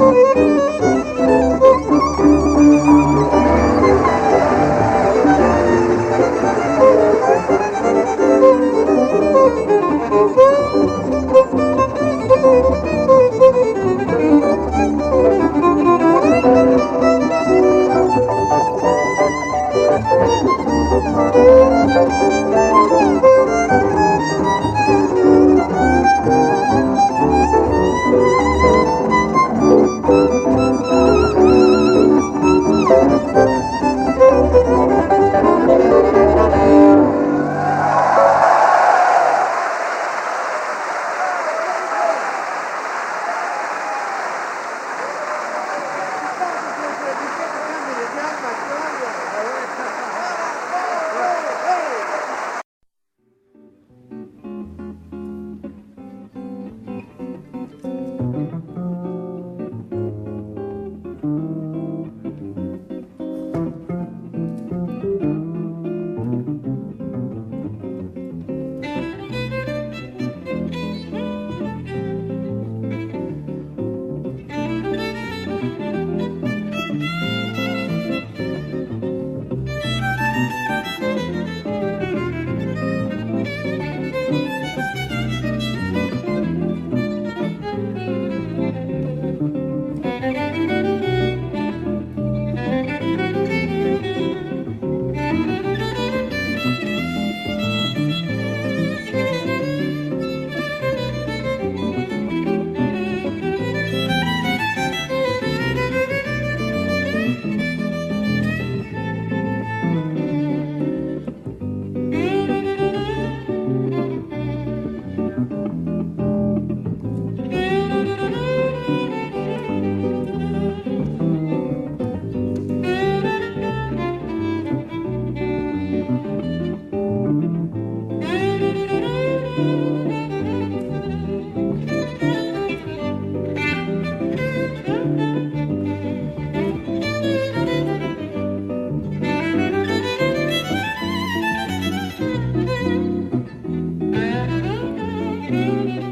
Música 0.00 0.89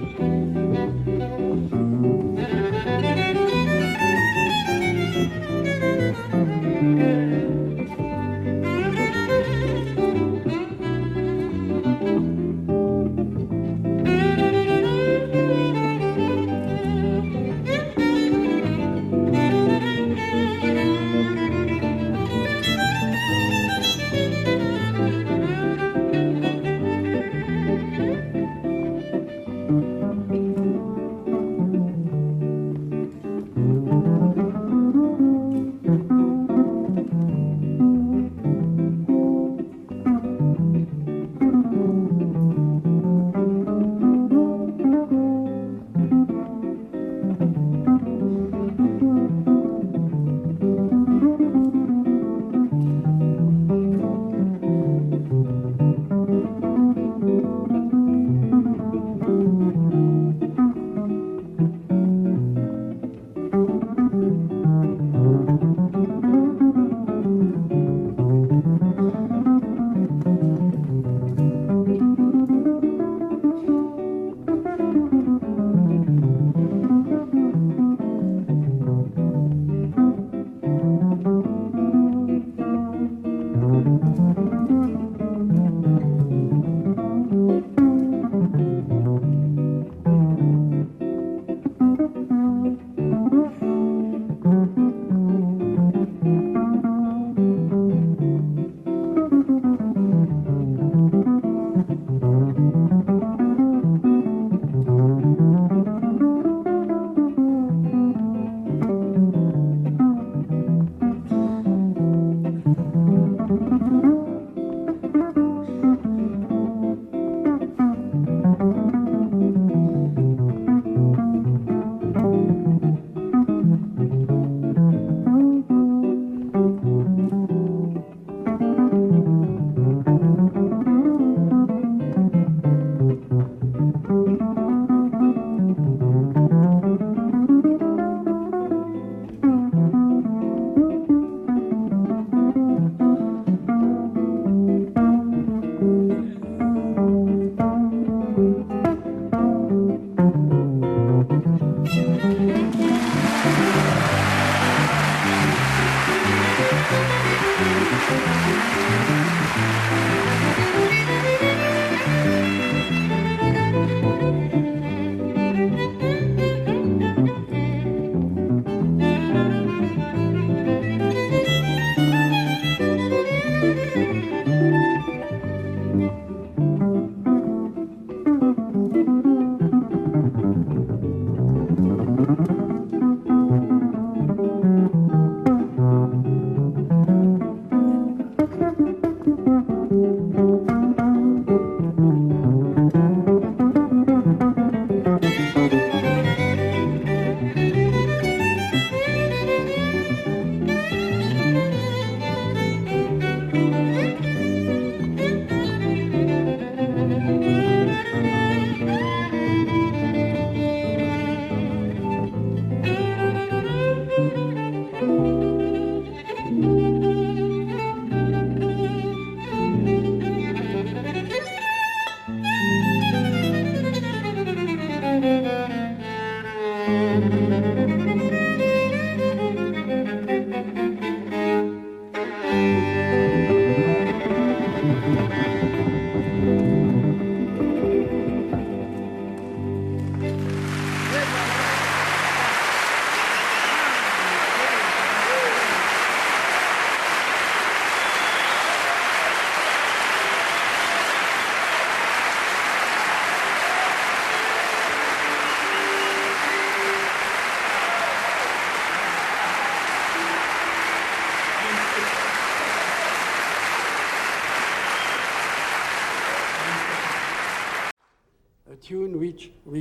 Bye. 0.00 0.37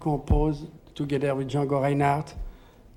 Composed 0.00 0.66
together 0.94 1.34
with 1.34 1.48
Django 1.48 1.80
Reinhardt 1.80 2.34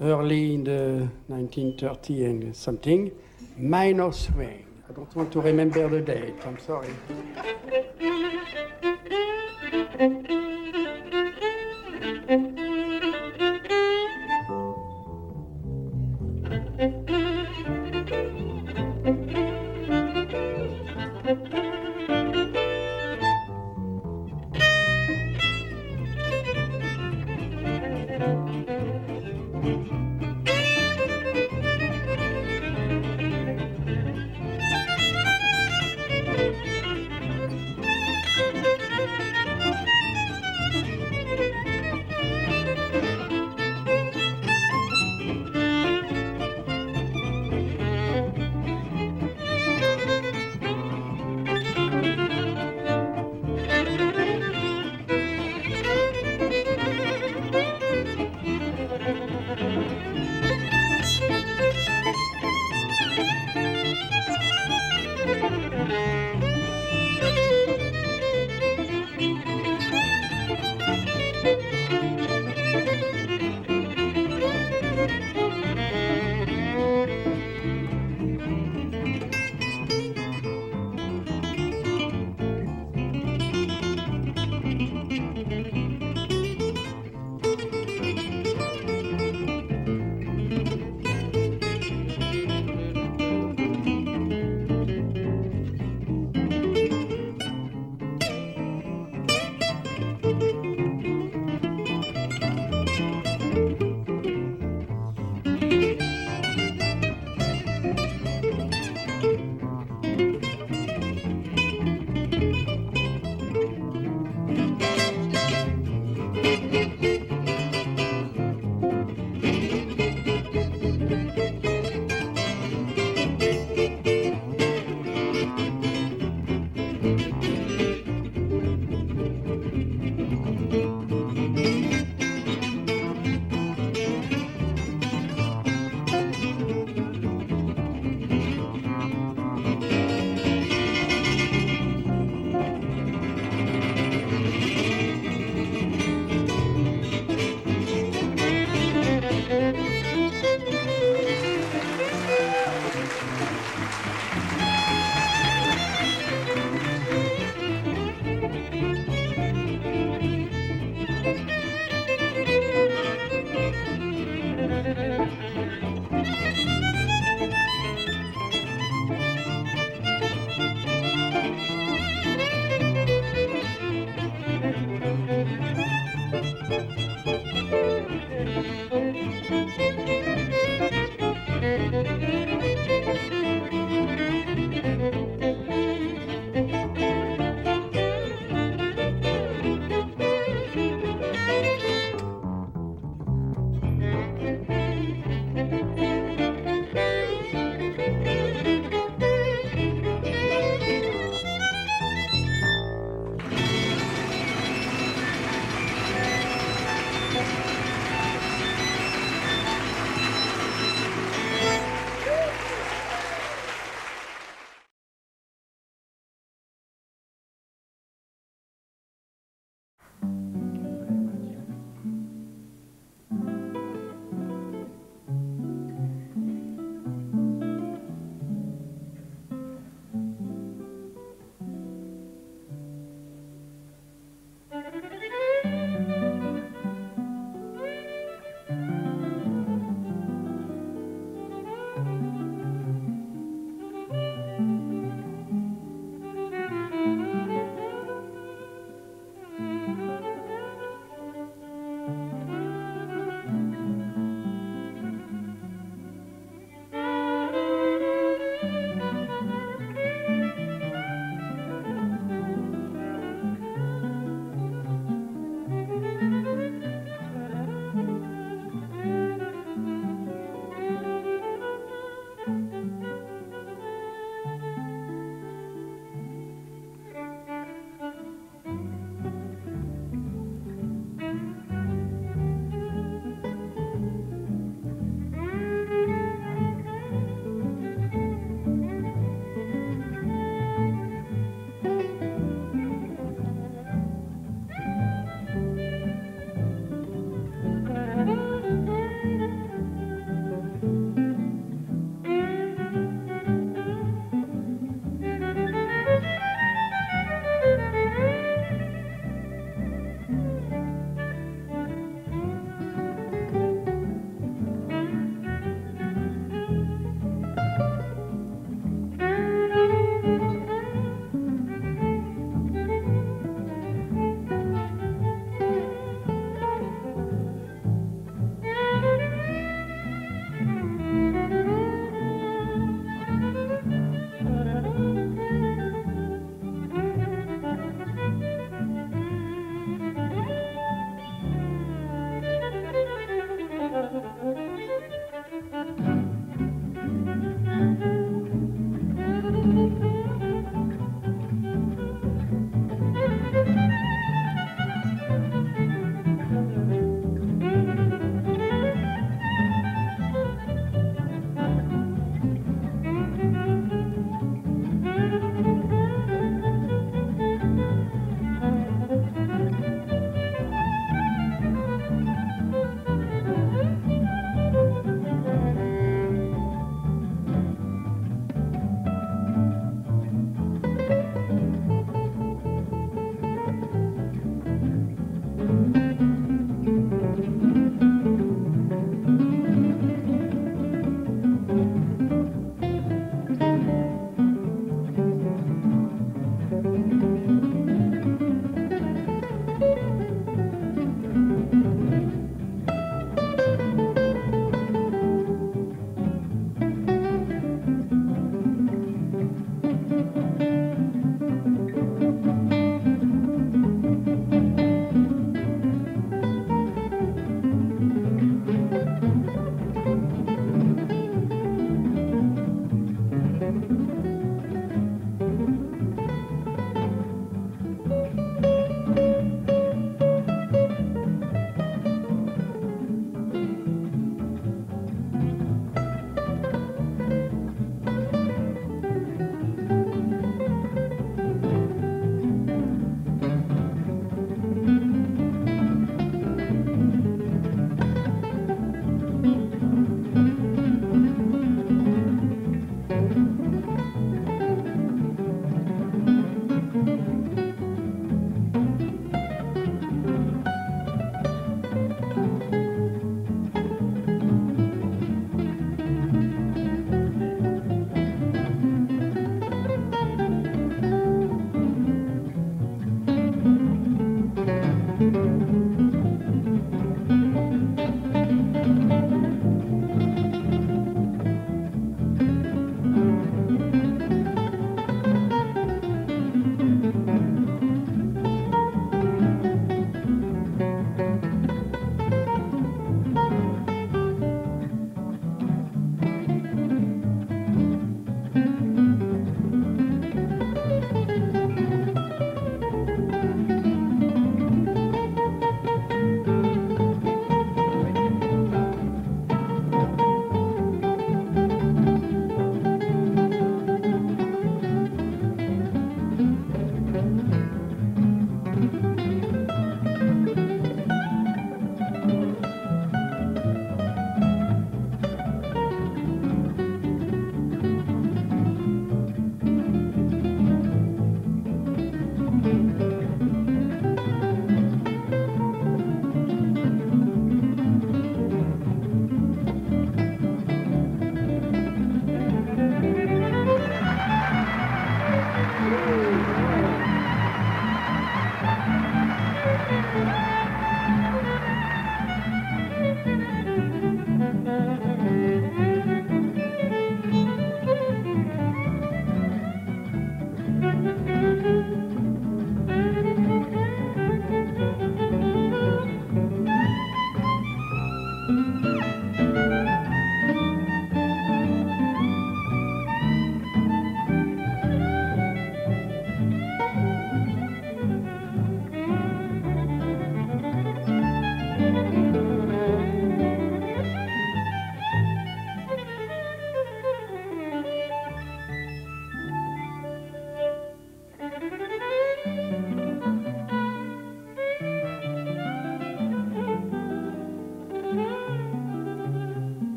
early 0.00 0.54
in 0.54 0.64
the 0.64 1.08
1930 1.28 2.24
and 2.24 2.56
something, 2.56 3.10
minor 3.56 4.12
swing. 4.12 4.66
I 4.88 4.92
don't 4.92 5.14
want 5.16 5.32
to 5.32 5.40
remember 5.40 5.88
the 5.88 6.00
date, 6.00 6.34
I'm 6.46 6.58
sorry. 6.58 6.94